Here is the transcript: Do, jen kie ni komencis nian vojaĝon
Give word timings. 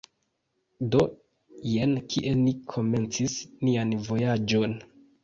Do, 0.95 1.01
jen 1.71 1.93
kie 2.13 2.31
ni 2.45 2.53
komencis 2.73 3.37
nian 3.69 3.93
vojaĝon 4.09 4.75